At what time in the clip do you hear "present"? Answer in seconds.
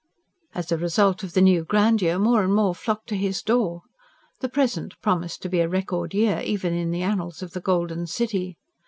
4.49-4.99